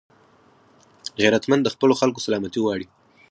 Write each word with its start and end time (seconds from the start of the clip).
غیرتمند 1.21 1.61
د 1.63 1.69
خپلو 1.75 1.93
خلکو 2.01 2.23
سلامتي 2.27 2.59
غواړي 2.63 2.85